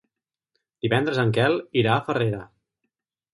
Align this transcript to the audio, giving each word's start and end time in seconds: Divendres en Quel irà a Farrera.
Divendres 0.85 1.19
en 1.25 1.33
Quel 1.39 1.59
irà 1.83 1.93
a 1.97 1.99
Farrera. 2.09 2.41